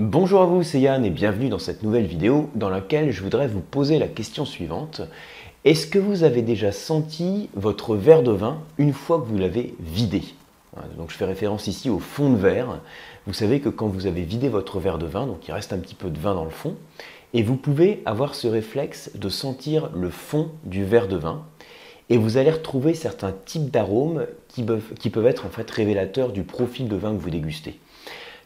[0.00, 3.48] Bonjour à vous, c'est Yann et bienvenue dans cette nouvelle vidéo dans laquelle je voudrais
[3.48, 5.00] vous poser la question suivante.
[5.64, 9.74] Est-ce que vous avez déjà senti votre verre de vin une fois que vous l'avez
[9.80, 10.22] vidé?
[10.96, 12.80] Donc je fais référence ici au fond de verre.
[13.26, 15.78] Vous savez que quand vous avez vidé votre verre de vin, donc il reste un
[15.78, 16.76] petit peu de vin dans le fond,
[17.34, 21.44] et vous pouvez avoir ce réflexe de sentir le fond du verre de vin
[22.08, 26.30] et vous allez retrouver certains types d'arômes qui peuvent, qui peuvent être en fait révélateurs
[26.30, 27.80] du profil de vin que vous dégustez.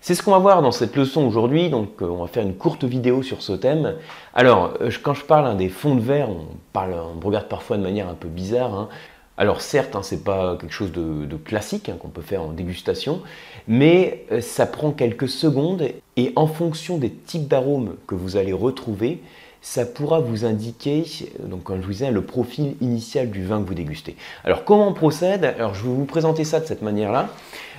[0.05, 2.57] C'est ce qu'on va voir dans cette leçon aujourd'hui, donc euh, on va faire une
[2.57, 3.95] courte vidéo sur ce thème.
[4.35, 6.40] Alors, euh, quand je parle des fonds de verre, on,
[6.72, 8.75] parle, on me regarde parfois de manière un peu bizarre.
[8.75, 8.89] Hein.
[9.36, 12.49] Alors certes, hein, ce n'est pas quelque chose de, classique hein, qu'on peut faire en
[12.49, 13.23] dégustation,
[13.68, 15.86] mais euh, ça prend quelques secondes
[16.17, 19.23] et en fonction des types d'arômes que vous allez retrouver,
[19.62, 21.04] ça pourra vous indiquer,
[21.39, 24.16] donc comme je vous disais, le profil initial du vin que vous dégustez.
[24.44, 25.44] Alors comment on procède?
[25.44, 27.29] Alors je vais vous présenter ça de cette manière-là.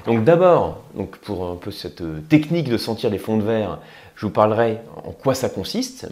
[0.06, 0.82] Donc d'abord,
[1.24, 3.80] pour un peu cette euh, technique de sentir les fonds de verre,
[4.16, 6.10] je vous parlerai en quoi ça consiste.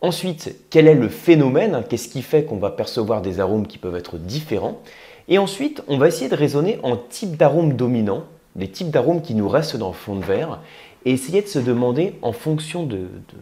[0.00, 1.82] Ensuite, quel est le phénomène?
[1.88, 4.78] Qu'est-ce qui fait qu'on va percevoir des arômes qui peuvent être différents?
[5.28, 8.24] Et ensuite, on va essayer de raisonner en types d'arômes dominants,
[8.56, 10.60] des types d'arômes qui nous restent dans le fond de verre,
[11.06, 12.88] et de se demander, en fonction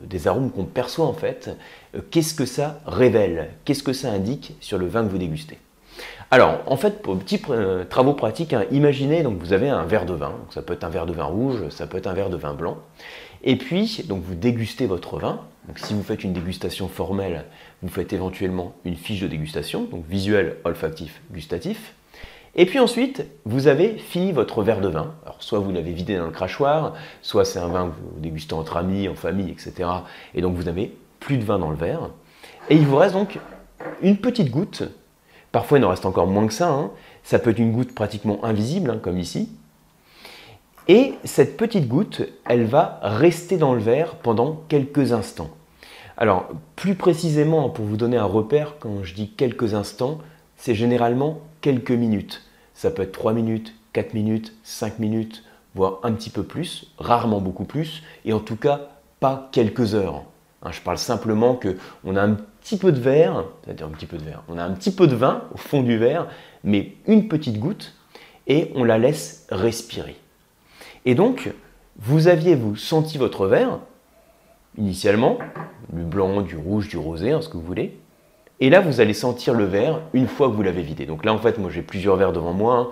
[0.06, 1.56] des arômes qu'on perçoit en fait,
[1.94, 3.48] euh, qu'est-ce que ça révèle?
[3.64, 5.58] Qu'est-ce que ça indique sur le vin que vous dégustez?
[6.30, 10.04] Alors, en fait, pour petits euh, travaux pratiques, hein, imaginez donc vous avez un verre
[10.04, 12.28] de vin, ça peut être un verre de vin rouge, ça peut être un verre
[12.28, 12.76] de vin blanc,
[13.42, 15.40] et puis donc vous dégustez votre vin.
[15.66, 17.46] Donc, si vous faites une dégustation formelle,
[17.82, 21.94] vous faites éventuellement une fiche de dégustation, donc visuel, olfactif, gustatif.
[22.56, 25.14] Et puis ensuite, vous avez fini votre verre de vin.
[25.24, 28.54] Alors, soit vous l'avez vidé dans le crachoir, soit c'est un vin que vous dégustez
[28.54, 29.88] entre amis, en famille, etc.
[30.34, 32.10] Et donc vous n'avez plus de vin dans le verre.
[32.70, 33.38] Et il vous reste donc
[34.02, 34.84] une petite goutte
[35.54, 36.68] Parfois, il en reste encore moins que ça.
[36.68, 36.90] Hein.
[37.22, 39.50] Ça peut être une goutte pratiquement invisible, hein, comme ici.
[40.88, 45.50] Et cette petite goutte, elle va rester dans le verre pendant quelques instants.
[46.16, 50.18] Alors, plus précisément, pour vous donner un repère, quand je dis quelques instants,
[50.56, 52.42] c'est généralement quelques minutes.
[52.74, 55.44] Ça peut être 3 minutes, 4 minutes, 5 minutes,
[55.74, 60.24] voire un petit peu plus, rarement beaucoup plus, et en tout cas pas quelques heures.
[60.60, 64.18] Hein, je parle simplement qu'on a un petit peu de verre, c'est-à-dire un petit peu
[64.18, 66.28] de verre, on a un petit peu de vin au fond du verre,
[66.64, 67.94] mais une petite goutte,
[68.46, 70.16] et on la laisse respirer.
[71.06, 71.50] Et donc,
[71.96, 73.78] vous aviez vous senti votre verre,
[74.76, 75.38] initialement,
[75.90, 77.98] du blanc, du rouge, du rosé, hein, ce que vous voulez,
[78.60, 81.06] et là, vous allez sentir le verre une fois que vous l'avez vidé.
[81.06, 82.88] Donc là, en fait, moi, j'ai plusieurs verres devant moi, hein,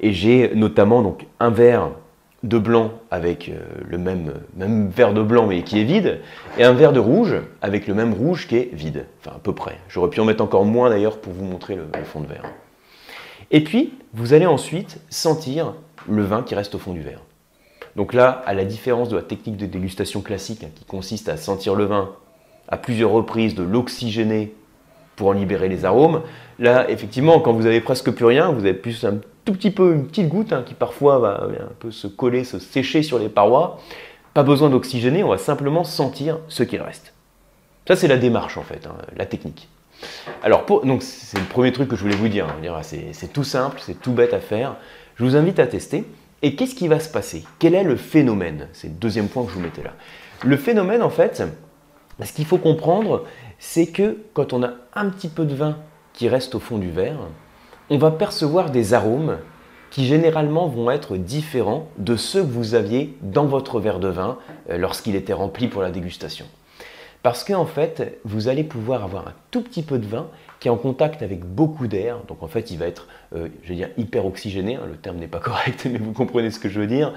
[0.00, 1.90] et j'ai notamment donc un verre
[2.42, 6.20] de blanc avec euh, le même, même verre de blanc mais qui est vide,
[6.58, 9.54] et un verre de rouge avec le même rouge qui est vide, enfin à peu
[9.54, 9.78] près.
[9.88, 12.44] J'aurais pu en mettre encore moins d'ailleurs pour vous montrer le, fond de verre.
[13.50, 15.74] Et puis, vous allez ensuite sentir
[16.08, 17.22] le vin qui reste au fond du verre.
[17.96, 21.36] Donc là, à la différence de la technique de dégustation classique hein, qui consiste à
[21.36, 22.10] sentir le vin
[22.68, 24.52] à plusieurs reprises, de l'oxygéner
[25.16, 26.22] pour en libérer les arômes,
[26.58, 29.94] là, effectivement, quand vous avez presque plus rien, vous avez plus un tout petit peu,
[29.94, 33.28] une petite goutte hein, qui parfois va un peu se coller, se sécher sur les
[33.28, 33.78] parois.
[34.34, 37.14] Pas besoin d'oxygéner, on va simplement sentir ce qu'il reste.
[37.88, 39.68] Ça, c'est la démarche en fait, hein, la technique.
[40.42, 42.46] Alors, donc c'est le premier truc que je voulais vous dire.
[42.46, 42.80] Hein.
[42.82, 44.76] C'est tout simple, c'est tout bête à faire.
[45.14, 46.04] Je vous invite à tester.
[46.42, 47.44] Et qu'est-ce qui va se passer?
[47.58, 48.68] Quel est le phénomène?
[48.74, 49.92] C'est le deuxième point que je vous mettais là.
[50.44, 51.42] Le phénomène, en fait,
[52.22, 53.24] ce qu'il faut comprendre,
[53.58, 55.76] c'est que quand on a un petit peu de vin
[56.12, 57.18] qui reste au fond du verre,
[57.90, 59.38] on va percevoir des arômes
[59.90, 64.38] qui généralement vont être différents de ceux que vous aviez dans votre verre de vin
[64.70, 66.46] euh, lorsqu'il était rempli pour la dégustation.
[67.22, 70.28] Parce qu'en fait, vous allez pouvoir avoir un tout petit peu de vin
[70.60, 73.74] qui est en contact avec beaucoup d'air, donc en fait il va être, euh, je
[73.96, 76.86] hyper oxygéné, hein, le terme n'est pas correct, mais vous comprenez ce que je veux
[76.86, 77.12] dire.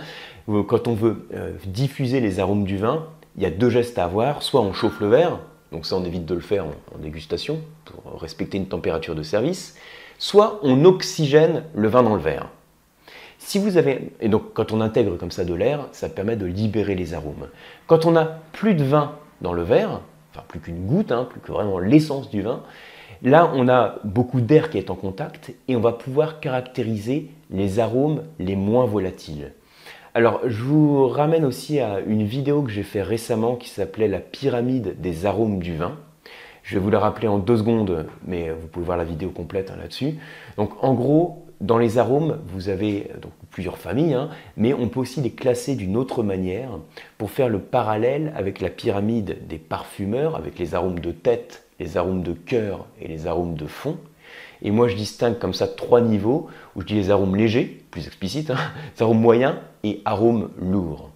[0.48, 3.08] Quand on veut euh, diffuser les arômes du vin,
[3.38, 5.40] il y a deux gestes à avoir, soit on chauffe le verre,
[5.72, 9.76] donc ça on évite de le faire en dégustation, pour respecter une température de service,
[10.18, 12.50] soit on oxygène le vin dans le verre.
[13.38, 16.46] Si vous avez, et donc quand on intègre comme ça de l'air, ça permet de
[16.46, 17.48] libérer les arômes.
[17.88, 20.02] Quand on a plus de vin dans le verre,
[20.32, 22.62] enfin plus qu'une goutte, hein, plus que vraiment l'essence du vin,
[23.24, 27.80] là on a beaucoup d'air qui est en contact et on va pouvoir caractériser les
[27.80, 29.54] arômes les moins volatiles.
[30.20, 34.20] Alors je vous ramène aussi à une vidéo que j'ai fait récemment qui s'appelait la
[34.20, 35.98] pyramide des arômes du vin.
[36.62, 39.72] Je vais vous la rappeler en deux secondes, mais vous pouvez voir la vidéo complète
[39.72, 40.16] hein, là-dessus.
[40.58, 45.00] Donc en gros, dans les arômes, vous avez donc, plusieurs familles, hein, mais on peut
[45.00, 46.72] aussi les classer d'une autre manière
[47.18, 51.96] pour faire le parallèle avec la pyramide des parfumeurs, avec les arômes de tête, les
[51.96, 53.98] arômes de cœur et les arômes de fond.
[54.62, 58.08] Et moi, je distingue comme ça trois niveaux, où je dis les arômes légers, plus
[58.08, 58.58] explicites, hein,
[58.96, 61.10] les arômes moyens et arômes lourds.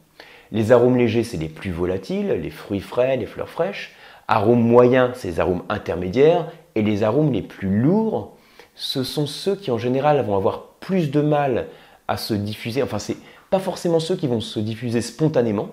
[0.52, 3.96] Les arômes légers, c'est les plus volatiles, les fruits frais, les fleurs fraîches.
[4.28, 6.48] Arômes moyens, c'est les arômes intermédiaires.
[6.76, 8.38] Et les arômes les plus lourds,
[8.76, 11.68] ce sont ceux qui en général vont avoir plus de mal
[12.08, 12.84] à se diffuser.
[12.84, 13.18] Enfin, c'est
[13.50, 15.70] pas forcément ceux qui vont se diffuser spontanément.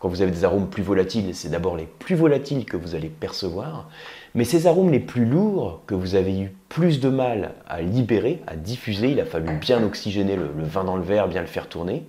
[0.00, 3.08] Quand vous avez des arômes plus volatiles, c'est d'abord les plus volatiles que vous allez
[3.08, 3.88] percevoir.
[4.34, 8.40] Mais ces arômes les plus lourds, que vous avez eu plus de mal à libérer,
[8.46, 11.68] à diffuser, il a fallu bien oxygéner le, vin dans le verre, bien le faire
[11.68, 12.04] tourner,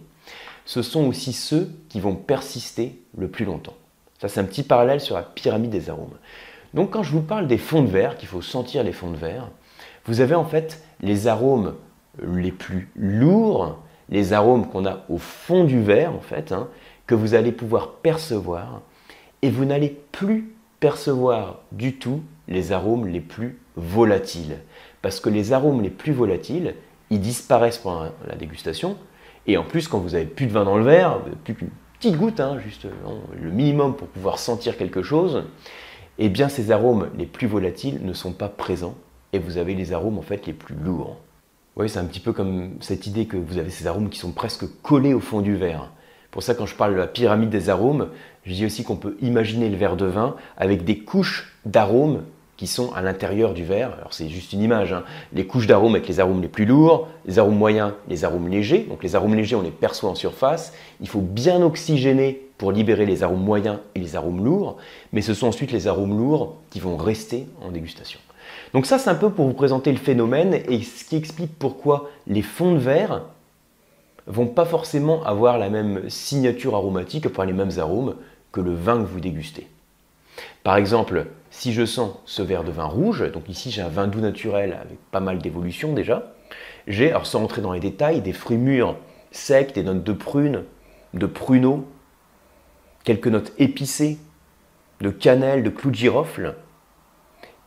[0.65, 3.75] ce sont aussi ceux qui vont persister le plus longtemps.
[4.21, 6.17] Ça, c'est un petit parallèle sur la pyramide des arômes.
[6.75, 9.17] Donc, quand je vous parle des fonds de verre, qu'il faut sentir les fonds de
[9.17, 9.49] verre,
[10.05, 11.73] vous avez en fait les arômes
[12.21, 16.67] les plus lourds, les arômes qu'on a au fond du verre, en fait, hein,
[17.09, 18.81] que vous allez pouvoir percevoir,
[19.41, 24.59] et vous n'allez plus percevoir du tout les arômes les plus volatiles.
[25.01, 26.75] Parce que les arômes les plus volatiles,
[27.09, 28.95] ils disparaissent pendant la dégustation,
[29.47, 32.15] et en plus, quand vous avez plus de vin dans le verre, plus qu'une petite
[32.15, 32.85] goutte, hein, juste
[33.41, 35.45] le minimum pour pouvoir sentir quelque chose,
[36.19, 38.93] eh bien ces arômes les plus volatiles ne sont pas présents
[39.33, 41.17] et vous avez les arômes en fait les plus lourds.
[41.75, 44.31] Oui, c'est un petit peu comme cette idée que vous avez ces arômes qui sont
[44.31, 45.89] presque collés au fond du verre.
[46.31, 48.09] Pour ça, quand je parle de la pyramide des arômes,
[48.45, 52.23] je dis aussi qu'on peut imaginer le verre de vin avec des couches d'arômes
[52.59, 53.93] qui sont à l'intérieur du verre.
[53.97, 54.91] Alors c'est juste une image.
[54.91, 55.03] Hein.
[55.31, 58.85] Les couches d'arômes avec les arômes les plus lourds, les arômes moyens, les arômes légers.
[58.89, 60.73] Donc les arômes légers, on les perçoit en surface.
[60.99, 64.75] Il faut bien oxygéner pour libérer les arômes moyens et les arômes lourds.
[65.13, 68.19] Mais ce sont ensuite les arômes lourds qui vont rester en dégustation.
[68.73, 72.09] Donc ça, c'est un peu pour vous présenter le phénomène et ce qui explique pourquoi
[72.27, 73.21] les fonds de verre
[74.27, 78.15] vont pas forcément avoir la même signature aromatique, enfin les mêmes arômes
[78.51, 79.67] que le vin que vous dégustez.
[80.63, 84.07] Par exemple, si je sens ce verre de vin rouge, donc ici j'ai un vin
[84.07, 86.33] doux naturel avec pas mal d'évolution déjà,
[86.87, 88.95] j'ai, alors sans rentrer dans les détails, des fruits mûrs
[89.31, 90.63] secs, des notes de prune,
[91.13, 91.85] de pruneau,
[93.03, 94.17] quelques notes épicées,
[95.01, 96.55] de cannelle, de clou de girofle,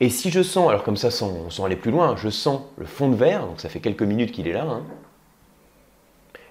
[0.02, 3.08] et si je sens, alors comme ça sans, aller plus loin, je sens le fond
[3.08, 4.82] de verre, donc ça fait quelques minutes qu'il est là, hein.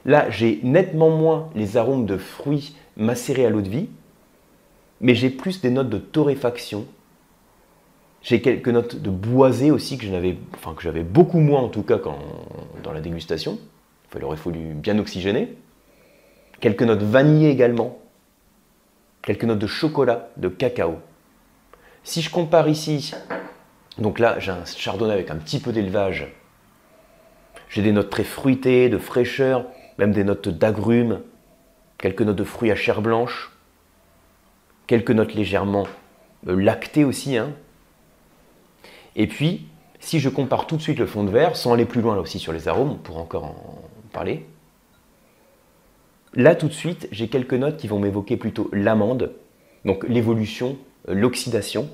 [0.06, 3.90] Là j'ai nettement moins les arômes de fruits macérés à l'eau de vie,
[5.00, 6.86] mais j'ai plus des notes de torréfaction.
[8.22, 12.20] J'ai quelques notes de boisé aussi que j'avais beaucoup moins en tout cas quand,
[12.84, 13.58] dans la dégustation.
[14.16, 15.56] Il aurait fallu bien oxygéner.
[16.60, 17.98] Quelques notes vanillées également.
[19.24, 20.98] Quelques notes de chocolat, de cacao.
[22.04, 23.14] Si je compare ici
[23.98, 26.28] donc là, j'ai un chardonnay avec un petit peu d'élevage.
[27.70, 29.66] J'ai des notes très fruitées, de fraîcheur,
[30.02, 31.22] même des notes d'agrumes,
[31.98, 33.52] quelques notes de fruits à chair blanche,
[34.88, 35.88] quelques notes légèrement
[36.48, 37.38] euh, lactées aussi.
[37.38, 37.52] Hein.
[39.16, 39.68] Et puis,
[40.00, 42.22] si je compare tout de suite le fond de verre, sans aller plus loin là
[42.22, 43.82] aussi sur les arômes, on pourra encore en
[44.12, 44.46] parler.
[46.34, 49.34] Là tout de suite, j'ai quelques notes qui vont m'évoquer plutôt l'amande,
[49.86, 50.78] donc l'évolution,
[51.10, 51.90] euh, l'oxydation,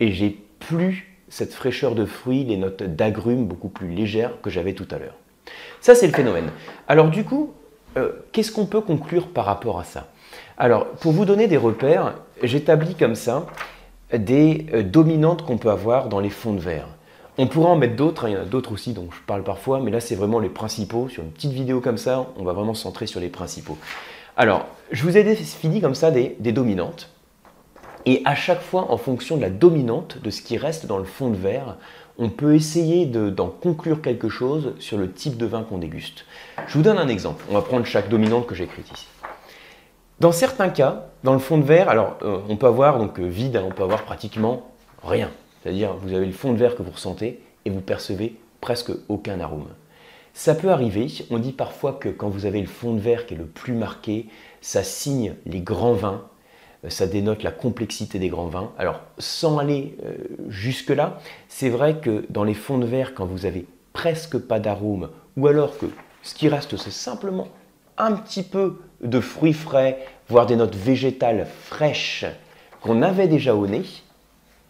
[0.00, 4.72] et j'ai plus cette fraîcheur de fruits, les notes d'agrumes beaucoup plus légères que j'avais
[4.72, 5.16] tout à l'heure.
[5.80, 6.50] Ça, c'est le phénomène.
[6.88, 7.52] Alors du coup,
[7.96, 10.08] euh, qu'est-ce qu'on peut conclure par rapport à ça?
[10.58, 13.46] Alors, pour vous donner des repères, j'établis comme ça
[14.12, 16.88] des euh, dominantes qu'on peut avoir dans les fonds de verre.
[17.38, 19.42] On pourrait en mettre d'autres, hein, il y en a d'autres aussi dont je parle
[19.42, 21.08] parfois, mais là c'est vraiment les principaux.
[21.08, 23.76] Sur une petite vidéo comme ça, on va vraiment se centrer sur les principaux.
[24.36, 27.10] Alors, je vous ai défini comme ça des dominantes.
[28.06, 31.04] Et à chaque fois, en fonction de la dominante, de ce qui reste dans le
[31.04, 31.76] fond de verre,
[32.18, 36.24] on peut essayer d'en conclure quelque chose sur le type de vin qu'on déguste.
[36.66, 37.44] Je vous donne un exemple.
[37.50, 39.06] On va prendre chaque dominante que j'ai écrite ici.
[40.18, 43.26] Dans certains cas, dans le fond de verre, alors euh, on peut avoir donc euh,
[43.26, 44.70] vide, hein, on peut avoir pratiquement
[45.04, 45.30] rien.
[45.62, 49.40] C'est-à-dire vous avez le fond de verre que vous ressentez et vous percevez presque aucun
[49.40, 49.66] arôme.
[50.32, 53.34] Ça peut arriver, on dit parfois que quand vous avez le fond de verre qui
[53.34, 54.26] est le plus marqué,
[54.62, 56.24] ça signe les grands vins
[56.88, 58.72] ça dénote la complexité des grands vins.
[58.78, 60.14] Alors, sans aller euh,
[60.48, 61.18] jusque-là,
[61.48, 65.46] c'est vrai que dans les fonds de verre, quand vous avez presque pas d'arôme, ou
[65.48, 65.86] alors que
[66.22, 67.48] ce qui reste, c'est simplement
[67.98, 72.26] un petit peu de fruits frais, voire des notes végétales fraîches
[72.80, 73.84] qu'on avait déjà au nez,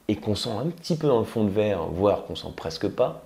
[0.08, 2.88] et qu'on sent un petit peu dans le fond de verre, voire qu'on sent presque
[2.88, 3.24] pas,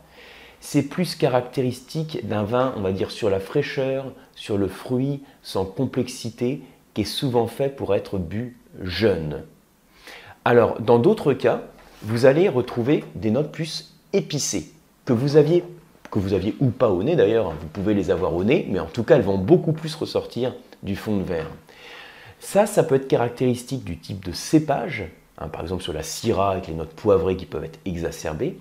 [0.61, 5.65] c'est plus caractéristique d'un vin, on va dire, sur la fraîcheur, sur le fruit, sans
[5.65, 6.63] complexité,
[6.95, 9.43] qui est souvent fait pour être bu jeune.
[10.45, 11.63] Alors, dans d'autres cas,
[12.03, 14.73] vous allez retrouver des notes plus épicées,
[15.05, 15.65] que vous aviez,
[16.11, 16.19] que
[16.61, 19.03] ou pas au nez d'ailleurs, hein, vous pouvez les avoir au nez, mais en tout
[19.03, 21.51] cas, elles vont beaucoup plus ressortir du fond de verre.
[22.41, 25.05] Ça, ça peut être caractéristique du type de cépage,
[25.39, 28.57] hein, par exemple sur la syrah avec les notes poivrées qui peuvent être exacerbées.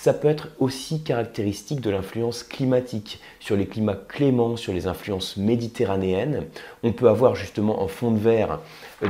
[0.00, 3.20] Ça peut être aussi caractéristique de l'influence climatique.
[3.38, 6.46] Sur les climats cléments, sur les influences méditerranéennes,
[6.82, 8.60] on peut avoir justement en fond de verre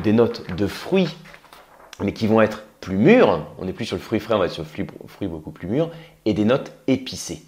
[0.02, 1.14] des notes de fruits,
[2.00, 3.47] mais qui vont être plus mûres.
[3.61, 5.68] On n'est plus sur le fruit frais, on va être sur le fruit beaucoup plus
[5.68, 5.92] mûr,
[6.25, 7.44] et des notes épicées.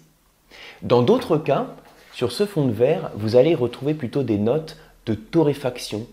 [0.81, 1.75] Dans d'autres cas,
[2.13, 6.07] sur ce fond de verre, vous allez retrouver plutôt des notes de torréfaction,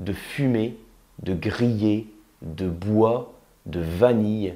[0.00, 0.76] de fumée,
[1.22, 2.08] de grillé,
[2.42, 3.32] de bois,
[3.64, 4.52] de vanille,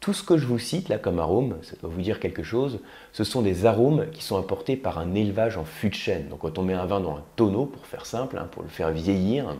[0.00, 2.80] tout ce que je vous cite là comme arôme, ça doit vous dire quelque chose,
[3.12, 6.28] ce sont des arômes qui sont apportés par un élevage en fût de chêne.
[6.28, 8.68] Donc quand on met un vin dans un tonneau, pour faire simple, hein, pour le
[8.68, 9.54] faire vieillir,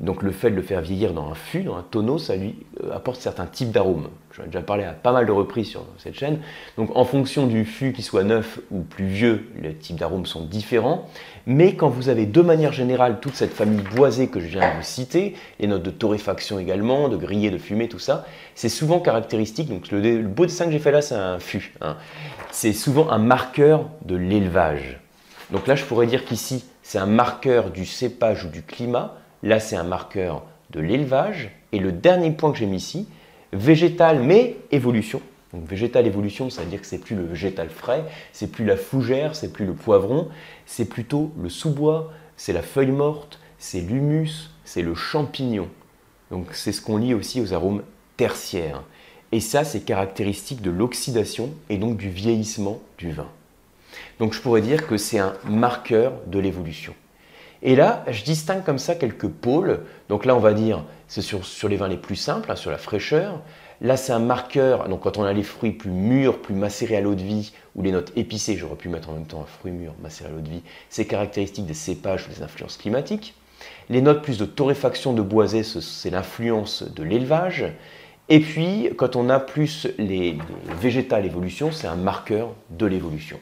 [0.00, 2.56] donc le fait de le faire vieillir dans un fût, dans un tonneau, ça lui
[2.82, 4.08] euh, apporte certains types d'arômes.
[4.36, 6.38] J'en ai déjà parlé à pas mal de reprises sur cette chaîne.
[6.76, 10.44] Donc en fonction du fût qui soit neuf ou plus vieux, les types d'arômes sont
[10.44, 11.08] différents.
[11.46, 14.76] Mais quand vous avez de manière générale toute cette famille boisée que je viens de
[14.76, 19.00] vous citer, les notes de torréfaction également, de grillé, de fumée, tout ça, c'est souvent
[19.00, 19.68] caractéristique.
[19.68, 21.74] Donc le, beau dessin que j'ai fait là, c'est un fût.
[21.80, 21.96] Hein.
[22.50, 24.98] C'est souvent un marqueur de l'élevage.
[25.50, 29.60] Donc là, je pourrais dire qu'ici, c'est un marqueur du cépage ou du climat Là,
[29.60, 31.50] c'est un marqueur de l'élevage.
[31.72, 33.08] Et le dernier point que j'ai mis ici,
[33.52, 35.20] végétal mais évolution.
[35.52, 38.76] Donc végétal évolution, ça veut dire que c'est plus le végétal frais, c'est plus la
[38.76, 40.28] fougère, c'est plus le poivron,
[40.64, 45.68] c'est plutôt le sous-bois, c'est la feuille morte, c'est l'humus, c'est le champignon.
[46.30, 47.82] Donc c'est ce qu'on lit aussi aux arômes
[48.16, 48.82] tertiaires.
[49.30, 53.28] Et ça, c'est caractéristique de l'oxydation et donc du vieillissement du vin.
[54.18, 56.94] Donc je pourrais dire que c'est un marqueur de l'évolution.
[57.62, 59.80] Et là, je distingue comme ça quelques pôles.
[60.08, 62.78] Donc là, on va dire, c'est sur, les vins les plus simples, hein, sur la
[62.78, 63.40] fraîcheur.
[63.80, 67.00] Là, c'est un marqueur, donc quand on a les fruits plus mûrs, plus macérés à
[67.00, 69.72] l'eau de vie, ou les notes épicées, j'aurais pu mettre en même temps un fruit
[69.72, 73.34] mûr, macéré à l'eau de vie, c'est caractéristique des cépages ou des influences climatiques.
[73.88, 77.66] Les notes plus de torréfaction de boisé, c'est l'influence de l'élevage.
[78.28, 80.38] Et puis, quand on a plus les,
[80.80, 83.40] végétales évolution, c'est un marqueur de l'évolution.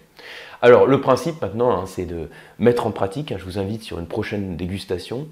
[0.62, 3.99] Alors, le principe maintenant, hein, c'est de mettre en pratique, hein, je vous invite sur
[3.99, 5.26] une prochaine dégustation,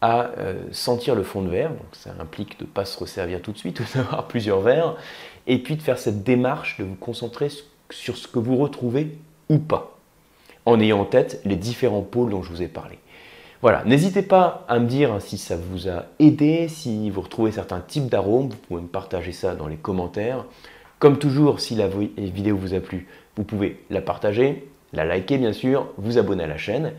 [0.00, 1.70] à euh, sentir le fond de verre.
[1.70, 4.96] Donc, ça implique de ne pas se resservir tout de suite ou d'avoir plusieurs verres.
[5.46, 7.48] Et puis de faire cette démarche de vous concentrer
[7.90, 9.16] sur ce que vous retrouvez
[9.48, 9.98] ou pas,
[10.66, 12.98] en ayant en tête les différents pôles dont je vous ai parlé.
[13.60, 17.80] Voilà, n'hésitez pas à me dire si ça vous a aidé, si vous retrouvez certains
[17.80, 20.44] types d'arômes, vous pouvez me partager ça dans les commentaires.
[20.98, 25.52] Comme toujours, si la vidéo vous a plu, vous pouvez la partager, la liker bien
[25.52, 26.92] sûr, vous abonner à la chaîne.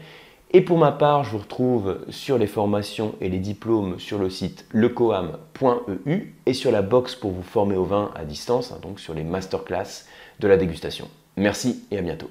[0.56, 4.30] Et pour ma part, je vous retrouve sur les formations et les diplômes sur le
[4.30, 9.00] site lecoam.eu et sur la box pour vous former au vin à distance, hein, donc
[9.00, 10.06] sur les masterclass
[10.40, 11.10] de la dégustation.
[11.38, 12.30] Merci et à bientôt.